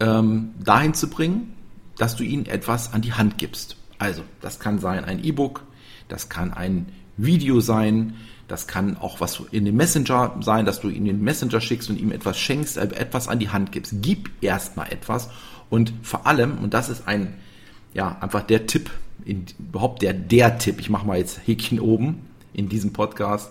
ähm, 0.00 0.50
dahin 0.62 0.94
zu 0.94 1.08
bringen, 1.08 1.54
dass 1.96 2.16
du 2.16 2.24
ihnen 2.24 2.46
etwas 2.46 2.92
an 2.92 3.02
die 3.02 3.12
Hand 3.12 3.38
gibst. 3.38 3.76
Also, 3.98 4.22
das 4.40 4.60
kann 4.60 4.78
sein 4.78 5.04
ein 5.04 5.22
E-Book, 5.22 5.62
das 6.08 6.28
kann 6.28 6.52
ein 6.52 6.86
Video 7.16 7.60
sein, 7.60 8.14
das 8.48 8.66
kann 8.66 8.96
auch 8.96 9.20
was 9.20 9.42
in 9.50 9.64
dem 9.66 9.76
Messenger 9.76 10.36
sein, 10.40 10.64
dass 10.64 10.80
du 10.80 10.88
ihm 10.88 11.04
den 11.04 11.22
Messenger 11.22 11.60
schickst 11.60 11.90
und 11.90 11.98
ihm 11.98 12.12
etwas 12.12 12.38
schenkst, 12.38 12.78
äh, 12.78 12.84
etwas 12.94 13.28
an 13.28 13.38
die 13.38 13.50
Hand 13.50 13.72
gibst. 13.72 13.94
Gib 14.00 14.30
erstmal 14.42 14.90
etwas 14.90 15.28
und 15.70 15.92
vor 16.02 16.26
allem, 16.26 16.58
und 16.58 16.74
das 16.74 16.88
ist 16.88 17.06
ein, 17.06 17.34
ja, 17.94 18.16
einfach 18.20 18.42
der 18.42 18.66
Tipp, 18.66 18.90
in, 19.24 19.46
überhaupt 19.58 20.02
der, 20.02 20.14
der 20.14 20.58
Tipp, 20.58 20.80
ich 20.80 20.90
mache 20.90 21.06
mal 21.06 21.18
jetzt 21.18 21.40
Häkchen 21.46 21.80
oben 21.80 22.22
in 22.54 22.68
diesem 22.68 22.92
Podcast, 22.92 23.50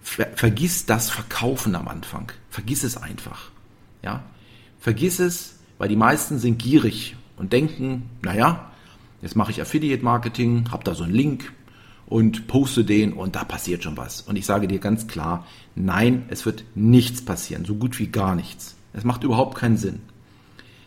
ver, 0.00 0.28
vergiss 0.34 0.86
das 0.86 1.10
Verkaufen 1.10 1.74
am 1.74 1.88
Anfang. 1.88 2.30
Vergiss 2.50 2.84
es 2.84 2.96
einfach. 2.96 3.50
Ja, 4.02 4.22
vergiss 4.78 5.18
es, 5.18 5.56
weil 5.78 5.88
die 5.88 5.96
meisten 5.96 6.38
sind 6.38 6.58
gierig 6.58 7.16
und 7.36 7.52
denken, 7.52 8.08
naja, 8.22 8.70
jetzt 9.26 9.36
mache 9.36 9.50
ich 9.50 9.60
Affiliate 9.60 10.04
Marketing, 10.04 10.70
habe 10.70 10.84
da 10.84 10.94
so 10.94 11.04
einen 11.04 11.14
Link, 11.14 11.52
und 12.06 12.46
poste 12.46 12.84
den 12.84 13.12
und 13.12 13.34
da 13.34 13.44
passiert 13.44 13.82
schon 13.82 13.96
was. 13.96 14.22
Und 14.22 14.36
ich 14.36 14.46
sage 14.46 14.68
dir 14.68 14.78
ganz 14.78 15.08
klar, 15.08 15.44
nein, 15.74 16.24
es 16.28 16.46
wird 16.46 16.64
nichts 16.74 17.24
passieren, 17.24 17.64
so 17.64 17.74
gut 17.74 17.98
wie 17.98 18.06
gar 18.06 18.34
nichts. 18.34 18.76
Es 18.92 19.04
macht 19.04 19.24
überhaupt 19.24 19.58
keinen 19.58 19.76
Sinn. 19.76 20.00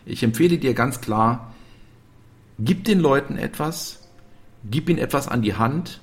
Ich 0.06 0.22
empfehle 0.22 0.58
dir 0.58 0.74
ganz 0.74 1.00
klar, 1.00 1.52
gib 2.58 2.84
den 2.84 3.00
Leuten 3.00 3.36
etwas, 3.36 4.08
gib 4.68 4.88
ihnen 4.88 4.98
etwas 4.98 5.28
an 5.28 5.42
die 5.42 5.54
Hand 5.54 6.00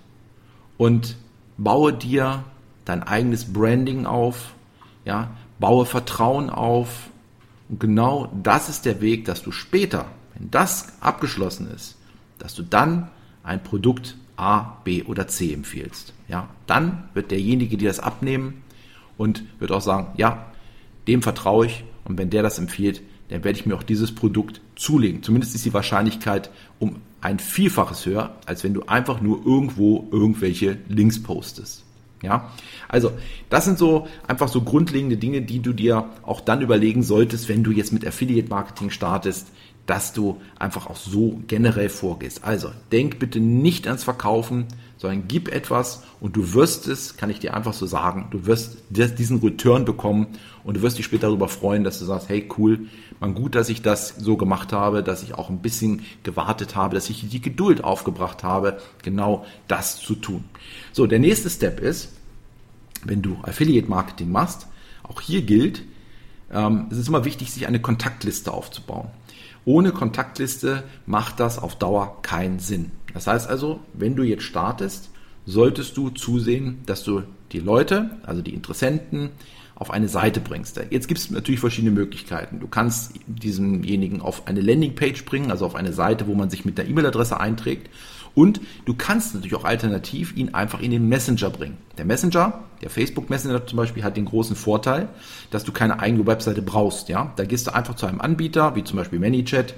und 0.78 1.18
baue 1.58 1.94
dir 1.94 2.44
dein 2.86 3.04
eigenes 3.04 3.52
Branding 3.52 4.06
auf, 4.06 4.54
ja, 5.04 5.32
baue 5.60 5.86
Vertrauen 5.86 6.50
auf. 6.52 7.10
Und 7.70 7.80
genau 7.80 8.32
das 8.44 8.70
ist 8.70 8.86
der 8.86 9.02
Weg, 9.02 9.26
dass 9.26 9.42
du 9.42 9.52
später, 9.52 10.06
wenn 10.36 10.52
das 10.52 10.94
abgeschlossen 11.02 11.70
ist, 11.72 11.97
dass 12.40 12.56
du 12.56 12.64
dann 12.64 13.10
ein 13.44 13.64
Produkt 13.64 14.18
A, 14.36 14.78
B 14.84 15.04
oder 15.04 15.28
C 15.28 15.54
empfiehlst. 15.54 16.14
Ja, 16.28 16.50
dann 16.68 17.10
wird 17.14 17.32
derjenige 17.32 17.78
dir 17.78 17.90
das 17.90 18.00
abnehmen 18.00 18.64
und 19.18 19.44
wird 19.60 19.72
auch 19.72 19.82
sagen, 19.82 20.14
ja, 20.18 20.52
dem 21.08 21.22
vertraue 21.22 21.66
ich 21.66 21.84
und 22.06 22.18
wenn 22.18 22.30
der 22.30 22.44
das 22.44 22.60
empfiehlt, 22.60 23.02
dann 23.30 23.44
werde 23.44 23.60
ich 23.60 23.66
mir 23.66 23.76
auch 23.76 23.84
dieses 23.84 24.14
Produkt 24.14 24.62
zulegen. 24.76 25.24
Zumindest 25.24 25.56
ist 25.56 25.66
die 25.66 25.74
Wahrscheinlichkeit 25.74 26.50
um 26.80 26.98
ein 27.20 27.40
Vielfaches 27.40 28.06
höher, 28.06 28.36
als 28.46 28.64
wenn 28.64 28.74
du 28.74 28.84
einfach 28.84 29.22
nur 29.22 29.46
irgendwo 29.46 30.08
irgendwelche 30.12 30.78
Links 30.88 31.22
postest. 31.22 31.84
Ja, 32.24 32.52
also 32.88 33.12
das 33.50 33.66
sind 33.66 33.78
so 33.78 34.08
einfach 34.28 34.48
so 34.48 34.62
grundlegende 34.62 35.18
Dinge, 35.18 35.44
die 35.44 35.60
du 35.60 35.72
dir 35.72 36.10
auch 36.24 36.42
dann 36.42 36.62
überlegen 36.62 37.04
solltest, 37.04 37.48
wenn 37.48 37.64
du 37.64 37.72
jetzt 37.72 37.94
mit 37.94 38.08
Affiliate 38.08 38.50
Marketing 38.50 38.90
startest 38.90 39.50
dass 39.88 40.14
du 40.14 40.40
einfach 40.60 40.88
auch 40.88 40.98
so 40.98 41.42
generell 41.48 41.90
vorgehst. 41.90 42.44
Also 42.44 42.72
denk 42.92 43.20
bitte 43.20 43.40
nicht 43.40 43.88
ans 43.88 44.04
Verkaufen, 44.04 44.68
sondern 44.98 45.28
gib 45.28 45.48
etwas 45.48 46.04
und 46.20 46.36
du 46.36 46.54
wirst 46.54 46.88
es, 46.88 47.16
kann 47.18 47.30
ich 47.30 47.40
dir 47.40 47.54
einfach 47.54 47.74
so 47.74 47.86
sagen, 47.86 48.28
du 48.32 48.46
wirst 48.46 48.78
diesen 48.90 49.40
Return 49.40 49.86
bekommen 49.86 50.28
und 50.64 50.76
du 50.76 50.82
wirst 50.82 50.98
dich 50.98 51.06
später 51.06 51.28
darüber 51.28 51.48
freuen, 51.48 51.84
dass 51.84 52.00
du 52.00 52.06
sagst, 52.06 52.28
hey 52.30 52.50
cool, 52.58 52.88
man 53.20 53.34
gut, 53.34 53.56
dass 53.56 53.70
ich 53.70 53.82
das 53.82 54.16
so 54.18 54.36
gemacht 54.36 54.74
habe, 54.74 55.04
dass 55.04 55.24
ich 55.24 55.36
auch 55.36 55.50
ein 55.50 55.62
bisschen 55.62 56.02
gewartet 56.24 56.76
habe, 56.76 56.96
dass 56.96 57.10
ich 57.10 57.30
die 57.30 57.42
Geduld 57.42 57.84
aufgebracht 57.84 58.44
habe, 58.44 58.80
genau 59.04 59.46
das 59.68 60.00
zu 60.00 60.16
tun. 60.16 60.44
So, 60.92 61.08
der 61.08 61.20
nächste 61.20 61.50
Step 61.50 61.80
ist, 61.80 62.14
wenn 63.06 63.22
du 63.22 63.38
Affiliate 63.44 63.90
Marketing 63.90 64.32
machst, 64.32 64.68
auch 65.04 65.22
hier 65.22 65.44
gilt, 65.44 65.84
ähm, 66.52 66.88
es 66.92 66.98
ist 66.98 67.08
immer 67.08 67.24
wichtig, 67.24 67.52
sich 67.52 67.68
eine 67.68 67.82
Kontaktliste 67.82 68.52
aufzubauen. 68.52 69.10
Ohne 69.68 69.92
Kontaktliste 69.92 70.86
macht 71.06 71.42
das 71.42 71.60
auf 71.60 71.78
Dauer 71.78 72.22
keinen 72.22 72.60
Sinn. 72.60 72.94
Das 73.14 73.28
heißt 73.28 73.50
also, 73.50 73.82
wenn 73.92 74.16
du 74.16 74.24
jetzt 74.24 74.44
startest, 74.44 75.10
solltest 75.46 75.98
du 75.98 76.10
zusehen, 76.10 76.84
dass 76.86 77.04
du 77.04 77.24
die 77.52 77.60
Leute, 77.60 78.12
also 78.24 78.42
die 78.42 78.54
Interessenten, 78.54 79.32
auf 79.76 79.92
eine 79.92 80.08
Seite 80.08 80.40
bringst. 80.40 80.80
Jetzt 80.90 81.10
gibt 81.10 81.20
es 81.20 81.30
natürlich 81.32 81.60
verschiedene 81.60 81.92
Möglichkeiten. 81.92 82.62
Du 82.62 82.70
kannst 82.70 83.16
diesenjenigen 83.28 84.22
auf 84.22 84.48
eine 84.48 84.62
Landingpage 84.62 85.26
bringen, 85.26 85.52
also 85.52 85.66
auf 85.66 85.76
eine 85.76 85.92
Seite, 85.92 86.28
wo 86.28 86.34
man 86.34 86.50
sich 86.50 86.64
mit 86.64 86.78
der 86.78 86.88
E-Mail-Adresse 86.88 87.38
einträgt. 87.38 87.90
Und 88.38 88.62
du 88.86 88.94
kannst 88.94 89.34
natürlich 89.34 89.56
auch 89.56 89.64
alternativ 89.64 90.38
ihn 90.38 90.54
einfach 90.54 90.80
in 90.80 90.92
den 90.92 91.10
Messenger 91.10 91.50
bringen. 91.50 91.76
Der 91.98 92.06
Messenger, 92.06 92.66
der 92.84 92.92
Facebook 92.92 93.32
Messenger 93.32 93.66
zum 93.66 93.78
Beispiel, 93.78 94.04
hat 94.04 94.16
den 94.16 94.26
großen 94.26 94.56
Vorteil, 94.56 95.10
dass 95.50 95.64
du 95.64 95.72
keine 95.72 96.00
eigene 96.00 96.28
Webseite 96.28 96.62
brauchst. 96.62 97.10
Ja, 97.10 97.34
da 97.36 97.46
gehst 97.46 97.66
du 97.66 97.74
einfach 97.74 97.96
zu 97.96 98.06
einem 98.06 98.22
Anbieter, 98.22 98.76
wie 98.76 98.84
zum 98.84 98.98
Beispiel 98.98 99.18
ManyChat. 99.18 99.74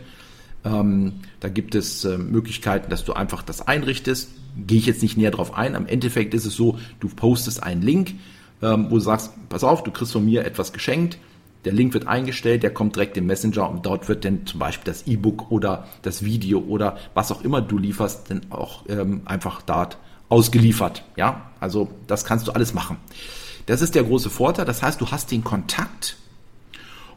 Ähm, 0.65 1.21
da 1.39 1.47
gibt 1.47 1.73
es 1.73 2.03
äh, 2.03 2.17
Möglichkeiten, 2.17 2.89
dass 2.89 3.05
du 3.05 3.13
einfach 3.13 3.43
das 3.43 3.65
einrichtest. 3.65 4.31
Gehe 4.57 4.79
ich 4.79 4.87
jetzt 4.87 5.03
nicht 5.03 5.15
näher 5.15 5.31
drauf 5.31 5.53
ein. 5.53 5.73
Am 5.73 5.87
Endeffekt 5.87 6.33
ist 6.33 6.45
es 6.45 6.53
so, 6.53 6.77
du 6.99 7.07
postest 7.07 7.63
einen 7.63 7.81
Link, 7.81 8.15
ähm, 8.61 8.87
wo 8.89 8.95
du 8.95 8.99
sagst, 8.99 9.31
pass 9.47 9.63
auf, 9.63 9.85
du 9.85 9.91
kriegst 9.91 10.11
von 10.11 10.25
mir 10.25 10.43
etwas 10.43 10.73
geschenkt 10.73 11.17
der 11.65 11.73
Link 11.73 11.93
wird 11.93 12.07
eingestellt, 12.07 12.63
der 12.63 12.73
kommt 12.73 12.95
direkt 12.95 13.17
im 13.17 13.25
Messenger 13.25 13.69
und 13.69 13.85
dort 13.85 14.07
wird 14.07 14.23
dann 14.25 14.45
zum 14.45 14.59
Beispiel 14.59 14.91
das 14.91 15.07
E-Book 15.07 15.51
oder 15.51 15.87
das 16.01 16.23
Video 16.23 16.59
oder 16.59 16.97
was 17.13 17.31
auch 17.31 17.43
immer 17.43 17.61
du 17.61 17.77
lieferst, 17.77 18.29
dann 18.31 18.41
auch 18.49 18.83
ähm, 18.87 19.21
einfach 19.25 19.61
dort 19.61 19.97
ausgeliefert. 20.29 21.03
Ja, 21.17 21.51
also 21.59 21.89
das 22.07 22.23
kannst 22.23 22.47
du 22.47 22.51
alles 22.51 22.73
machen. 22.73 22.97
Das 23.65 23.81
ist 23.81 23.95
der 23.95 24.03
große 24.03 24.29
Vorteil. 24.29 24.65
Das 24.65 24.81
heißt, 24.81 25.01
du 25.01 25.11
hast 25.11 25.31
den 25.31 25.43
Kontakt 25.43 26.17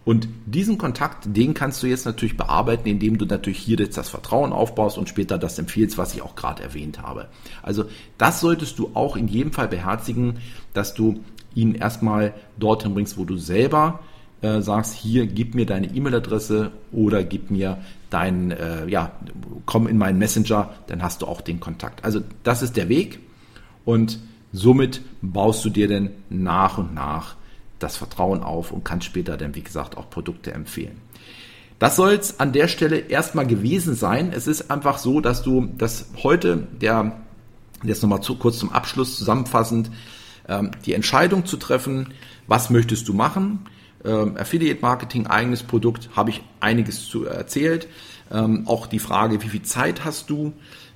und 0.04 0.28
diesen 0.46 0.78
Kontakt, 0.78 1.24
den 1.36 1.54
kannst 1.54 1.82
du 1.82 1.86
jetzt 1.86 2.06
natürlich 2.06 2.36
bearbeiten, 2.36 2.88
indem 2.88 3.18
du 3.18 3.26
natürlich 3.26 3.58
hier 3.58 3.78
jetzt 3.78 3.96
das 3.96 4.08
Vertrauen 4.08 4.52
aufbaust 4.52 4.98
und 4.98 5.08
später 5.08 5.38
das 5.38 5.58
empfiehlst, 5.58 5.96
was 5.96 6.14
ich 6.14 6.22
auch 6.22 6.34
gerade 6.34 6.62
erwähnt 6.62 7.00
habe. 7.00 7.28
Also 7.62 7.84
das 8.18 8.40
solltest 8.40 8.78
du 8.78 8.90
auch 8.94 9.16
in 9.16 9.28
jedem 9.28 9.52
Fall 9.52 9.68
beherzigen, 9.68 10.38
dass 10.74 10.94
du 10.94 11.22
ihn 11.54 11.74
erstmal 11.74 12.34
dorthin 12.58 12.94
bringst, 12.94 13.16
wo 13.16 13.24
du 13.24 13.36
selber 13.36 14.00
äh, 14.42 14.60
sagst, 14.60 14.94
hier 14.94 15.26
gib 15.26 15.54
mir 15.54 15.66
deine 15.66 15.94
E-Mail-Adresse 15.94 16.72
oder 16.90 17.24
gib 17.24 17.50
mir 17.50 17.78
dein, 18.10 18.50
äh, 18.50 18.86
ja, 18.88 19.12
komm 19.66 19.86
in 19.86 19.96
meinen 19.96 20.18
Messenger, 20.18 20.70
dann 20.88 21.02
hast 21.02 21.22
du 21.22 21.26
auch 21.26 21.40
den 21.40 21.60
Kontakt. 21.60 22.04
Also 22.04 22.20
das 22.42 22.62
ist 22.62 22.76
der 22.76 22.88
Weg 22.88 23.20
und 23.84 24.18
somit 24.52 25.00
baust 25.22 25.64
du 25.64 25.70
dir 25.70 25.88
dann 25.88 26.10
nach 26.28 26.78
und 26.78 26.94
nach 26.94 27.36
das 27.78 27.96
Vertrauen 27.96 28.42
auf 28.42 28.70
und 28.70 28.84
kannst 28.84 29.06
später 29.06 29.36
dann, 29.36 29.54
wie 29.54 29.62
gesagt, 29.62 29.96
auch 29.96 30.10
Produkte 30.10 30.52
empfehlen. 30.52 31.00
Das 31.78 31.96
soll 31.96 32.12
es 32.12 32.38
an 32.38 32.52
der 32.52 32.68
Stelle 32.68 32.98
erstmal 32.98 33.46
gewesen 33.46 33.96
sein. 33.96 34.32
Es 34.32 34.46
ist 34.46 34.70
einfach 34.70 34.98
so, 34.98 35.20
dass 35.20 35.42
du 35.42 35.68
das 35.78 36.06
heute, 36.22 36.68
der, 36.80 37.20
jetzt 37.82 38.02
nochmal 38.02 38.20
zu, 38.20 38.36
kurz 38.36 38.58
zum 38.58 38.70
Abschluss 38.70 39.16
zusammenfassend, 39.16 39.90
ähm, 40.48 40.70
die 40.86 40.94
Entscheidung 40.94 41.44
zu 41.44 41.56
treffen, 41.56 42.14
was 42.46 42.70
möchtest 42.70 43.08
du 43.08 43.14
machen, 43.14 43.66
Affiliate 44.04 44.82
Marketing, 44.82 45.26
eigenes 45.26 45.62
Produkt, 45.62 46.10
habe 46.16 46.30
ich 46.30 46.42
einiges 46.62 47.08
zu 47.08 47.26
erzählt. 47.26 47.88
Ähm, 48.30 48.66
auch 48.66 48.86
die 48.86 48.98
Frage, 48.98 49.42
wie 49.42 49.48
viel 49.48 49.62
Zeit 49.62 50.04
hast 50.04 50.30
du? 50.30 50.52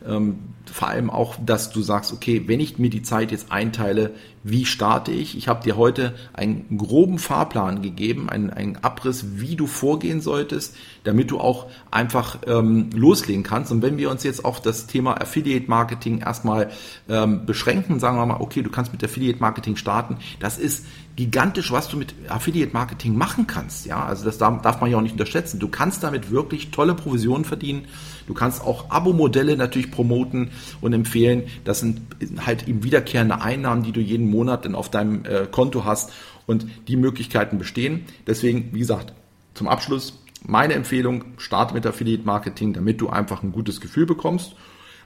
Ähm, 0.07 0.39
vor 0.73 0.89
allem 0.89 1.11
auch, 1.11 1.37
dass 1.45 1.71
du 1.71 1.81
sagst, 1.83 2.13
okay, 2.13 2.45
wenn 2.47 2.61
ich 2.61 2.79
mir 2.79 2.91
die 2.91 3.03
Zeit 3.03 3.33
jetzt 3.33 3.51
einteile, 3.51 4.13
wie 4.43 4.65
starte 4.65 5.11
ich? 5.11 5.37
Ich 5.37 5.49
habe 5.49 5.65
dir 5.65 5.77
heute 5.77 6.15
einen 6.33 6.79
groben 6.79 7.19
Fahrplan 7.19 7.83
gegeben, 7.83 8.29
einen, 8.29 8.51
einen 8.51 8.77
Abriss, 8.77 9.41
wie 9.41 9.57
du 9.57 9.67
vorgehen 9.67 10.21
solltest, 10.21 10.77
damit 11.05 11.31
du 11.31 11.41
auch 11.41 11.67
einfach 11.91 12.39
ähm, 12.47 12.91
loslegen 12.95 13.43
kannst. 13.43 13.73
Und 13.73 13.83
wenn 13.83 13.99
wir 13.99 14.11
uns 14.11 14.23
jetzt 14.23 14.45
auf 14.45 14.63
das 14.63 14.87
Thema 14.87 15.21
Affiliate 15.21 15.69
Marketing 15.69 16.21
erstmal 16.21 16.71
ähm, 17.09 17.45
beschränken, 17.45 17.99
sagen 17.99 18.17
wir 18.17 18.27
mal, 18.27 18.41
okay, 18.41 18.63
du 18.63 18.71
kannst 18.71 18.93
mit 18.93 19.03
Affiliate 19.03 19.41
Marketing 19.41 19.77
starten, 19.77 20.19
das 20.39 20.59
ist 20.59 20.87
gigantisch, 21.17 21.73
was 21.73 21.89
du 21.89 21.97
mit 21.97 22.15
Affiliate 22.29 22.73
Marketing 22.73 23.17
machen 23.17 23.47
kannst. 23.47 23.87
Ja, 23.87 24.05
also 24.05 24.25
das 24.25 24.39
darf 24.39 24.81
man 24.81 24.91
ja 24.91 24.99
auch 24.99 25.03
nicht 25.03 25.13
unterschätzen. 25.13 25.56
Du 25.59 25.69
kannst 25.69 26.03
damit 26.03 26.31
wirklich 26.31 26.71
tolle 26.71 26.95
Provisionen 26.95 27.45
verdienen. 27.45 27.87
Du 28.27 28.35
kannst 28.35 28.63
auch 28.63 28.91
Abo-Modelle 28.91 29.57
natürlich 29.57 29.91
promoten 29.91 30.51
und 30.81 30.93
empfehlen. 30.93 31.45
Das 31.65 31.81
sind 31.81 32.01
halt 32.45 32.69
eben 32.69 32.83
wiederkehrende 32.83 33.41
Einnahmen, 33.41 33.83
die 33.83 33.93
du 33.93 34.01
jeden 34.01 34.31
Monat 34.31 34.65
dann 34.65 34.75
auf 34.75 34.91
deinem 34.91 35.25
äh, 35.25 35.47
Konto 35.51 35.85
hast 35.85 36.13
und 36.47 36.67
die 36.89 36.97
Möglichkeiten 36.97 37.59
bestehen. 37.59 38.05
Deswegen, 38.27 38.71
wie 38.73 38.81
gesagt, 38.81 39.13
zum 39.55 39.69
Abschluss 39.69 40.23
meine 40.45 40.75
Empfehlung, 40.75 41.25
starte 41.39 41.75
mit 41.75 41.87
Affiliate 41.87 42.25
Marketing, 42.25 42.73
damit 42.73 43.01
du 43.01 43.09
einfach 43.09 43.43
ein 43.43 43.53
gutes 43.53 43.81
Gefühl 43.81 44.07
bekommst 44.07 44.55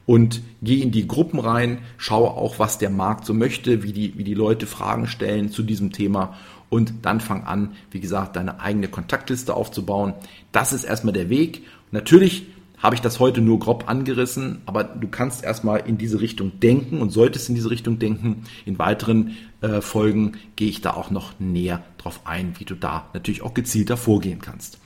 und 0.07 0.43
geh 0.61 0.81
in 0.81 0.91
die 0.91 1.07
Gruppen 1.07 1.39
rein, 1.39 1.79
schaue 1.97 2.31
auch, 2.31 2.59
was 2.59 2.79
der 2.79 2.91
Markt 2.91 3.25
so 3.25 3.35
möchte, 3.35 3.83
wie 3.83 3.93
die, 3.93 4.19
wie 4.19 4.25
die 4.25 4.35
Leute 4.35 4.67
Fragen 4.67 5.07
stellen 5.07 5.51
zu 5.51 5.63
diesem 5.63 5.93
Thema 5.93 6.37
und 6.71 6.93
dann 7.03 7.21
fang 7.21 7.45
an, 7.45 7.75
wie 7.91 8.01
gesagt, 8.01 8.37
deine 8.37 8.61
eigene 8.61 8.89
Kontaktliste 8.89 9.55
aufzubauen. 9.55 10.15
Das 10.53 10.73
ist 10.73 10.85
erstmal 10.85 11.13
der 11.13 11.29
Weg. 11.29 11.65
Natürlich 11.91 12.47
habe 12.79 12.95
ich 12.95 13.03
das 13.03 13.21
heute 13.21 13.43
nur 13.43 13.59
grob 13.59 13.89
angerissen, 13.89 14.63
aber 14.65 14.85
du 14.85 15.09
kannst 15.09 15.45
erstmal 15.45 15.81
in 15.81 15.99
diese 15.99 16.21
Richtung 16.21 16.61
denken 16.61 17.03
und 17.03 17.11
solltest 17.11 17.49
in 17.51 17.55
diese 17.55 17.71
Richtung 17.71 17.99
denken. 17.99 18.45
In 18.65 18.79
weiteren 18.79 19.37
äh, 19.61 19.83
Folgen 19.83 20.33
gehe 20.57 20.69
ich 20.69 20.81
da 20.81 20.95
auch 20.95 21.11
noch 21.11 21.39
näher 21.39 21.83
drauf 21.99 22.21
ein, 22.25 22.55
wie 22.59 22.65
du 22.65 22.75
da 22.75 23.07
natürlich 23.13 23.43
auch 23.43 23.53
gezielter 23.53 23.99
vorgehen 23.99 24.41
kannst. 24.41 24.79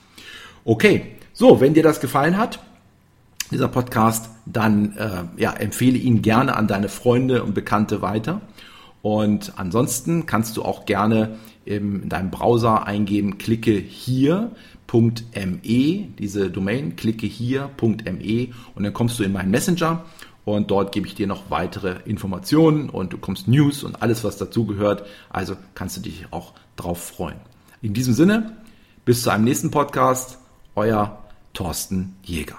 Okay, 0.64 1.06
so, 1.32 1.60
wenn 1.60 1.74
dir 1.74 1.82
das 1.84 2.00
gefallen 2.00 2.36
hat, 2.36 2.58
dieser 3.50 3.68
Podcast, 3.68 4.30
dann 4.46 4.96
äh, 4.96 5.40
ja, 5.40 5.52
empfehle 5.52 5.98
ihn 5.98 6.22
gerne 6.22 6.56
an 6.56 6.66
deine 6.66 6.88
Freunde 6.88 7.44
und 7.44 7.54
Bekannte 7.54 8.02
weiter. 8.02 8.40
Und 9.02 9.52
ansonsten 9.56 10.26
kannst 10.26 10.56
du 10.56 10.62
auch 10.64 10.86
gerne 10.86 11.36
in 11.64 12.08
deinem 12.08 12.30
Browser 12.30 12.86
eingeben, 12.86 13.38
klicke 13.38 13.72
hier.me, 13.72 14.48
diese 16.18 16.50
Domain, 16.50 16.96
klicke 16.96 17.26
hier.me 17.26 18.48
und 18.74 18.84
dann 18.84 18.92
kommst 18.92 19.18
du 19.18 19.24
in 19.24 19.32
meinen 19.32 19.50
Messenger 19.50 20.04
und 20.44 20.70
dort 20.70 20.92
gebe 20.92 21.06
ich 21.06 21.14
dir 21.14 21.26
noch 21.26 21.50
weitere 21.50 21.96
Informationen 22.04 22.90
und 22.90 23.12
du 23.12 23.18
kommst 23.18 23.48
News 23.48 23.82
und 23.82 24.02
alles, 24.02 24.24
was 24.24 24.36
dazugehört. 24.36 25.06
Also 25.30 25.56
kannst 25.74 25.96
du 25.96 26.00
dich 26.02 26.26
auch 26.30 26.52
drauf 26.76 27.02
freuen. 27.02 27.38
In 27.80 27.94
diesem 27.94 28.14
Sinne, 28.14 28.56
bis 29.04 29.22
zu 29.22 29.30
einem 29.30 29.44
nächsten 29.44 29.70
Podcast, 29.70 30.38
euer 30.74 31.18
Thorsten 31.52 32.16
Jäger. 32.22 32.56